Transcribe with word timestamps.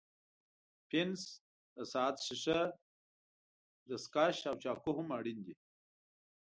پنس، 0.89 1.21
د 1.75 1.77
ساعت 1.93 2.15
ښيښه، 2.25 2.59
ستکش 4.03 4.37
او 4.51 4.55
چاقو 4.63 4.91
هم 4.97 5.07
اړین 5.17 5.39
دي. 5.45 5.55